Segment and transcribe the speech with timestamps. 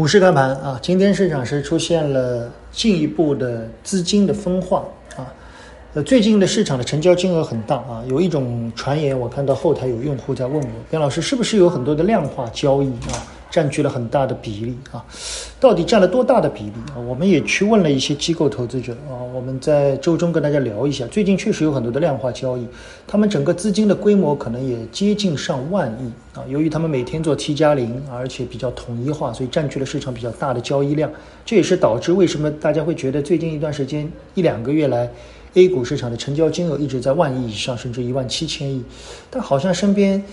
[0.00, 4.82] 股市开盘啊，今天市场是出现了进一步的资金的分化
[5.14, 5.28] 啊，
[5.92, 13.20] 呃，最近的市场的成交金额很大啊，有一种传言，我看到后台有用户在问我，边老师是不是有很多的量化交易啊？
[13.50, 15.04] 占据了很大的比例啊，
[15.60, 16.96] 到底占了多大的比例啊？
[16.98, 22.66] 我们也去问了一些机构投资者啊，我们在周中跟大家聊一下，最近确实有很多的量化交易，
[23.06, 26.42] 他们整个资金的规模可能也接近上万亿啊。
[26.48, 31.12] 由于他们每天做 T 加零，而且比较统一化，所以占据了市场比较大的交易量。
[31.44, 35.10] 这也是导致为什么大家会觉得最近一段时间一两个月来
[35.52, 38.82] ，A 股市场的成交金额一直在万亿以上，甚至一万七千亿，
[39.28, 40.24] 但好像身边。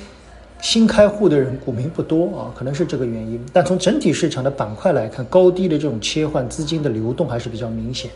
[0.61, 3.39] 新开户的人股民不多啊，可能是这个原因。
[3.53, 8.09] 但从整体市场的板块来看，高低的这种切换资金的流动还是比较明显。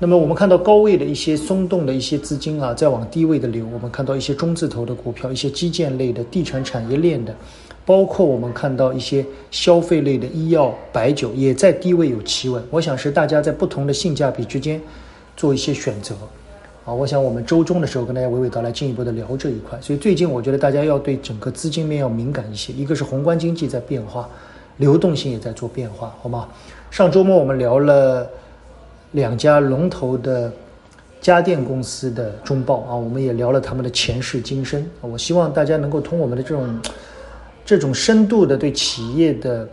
[0.00, 3.66] 那么我们看到高位的一些松动的一些资金啊，在往低位的流。
[3.72, 7.34] 我们看到一些中字头的股票，一些基建类的、地产产业链的，
[7.84, 12.62] 包括我们看到一些消费类的医药、白酒，也在低位有企稳。
[12.70, 14.80] 我想是大家在不同的性价比之间
[15.36, 16.14] 做一些选择。
[16.88, 19.78] 啊，我想我们周中的时候跟大家娓娓道来，进一步的聊这一块。
[19.78, 22.72] 所以最近我觉得大家要对整个资金面要敏感一些。
[22.72, 24.26] 一个是宏观经济在变化，
[24.78, 26.48] 流动性也在做变化，好吗？
[26.90, 28.26] 上周末我们聊了
[29.12, 30.50] 两家龙头的
[31.20, 34.82] 家电公司的中报啊，我们也聊了他们的前世今生。
[35.02, 36.80] 我希望大家能够通过我们的这种
[37.66, 39.68] 这种深度的对企业的。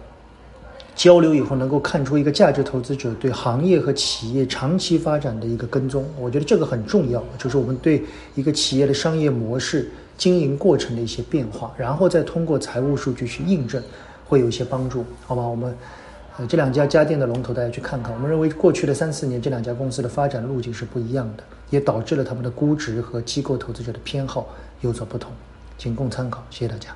[0.95, 8.01] 交流以后，能够看出一个价值投资者对行业和企业长期发展的一个跟踪，我觉得这个很重要，就是我们对
[8.33, 13.83] 一个企业的商业模式、经营过程的一些变化，然后再通过财务数据去印证，
[14.25, 15.41] 会有一些帮助，好吧？
[15.41, 15.77] 我们
[16.37, 18.13] 呃这两家家电的龙头，大家去看看。
[18.13, 24.47] 我们认为过去的三四年这两家公司的发展路径是不一样的，也导致了他们的估值和机构投资者的偏好
[24.79, 25.33] 有所不同，
[25.77, 26.95] 仅供参考，谢谢大家。